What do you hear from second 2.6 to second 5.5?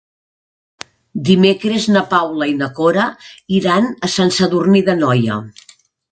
na Cora iran a Sant Sadurní d'Anoia.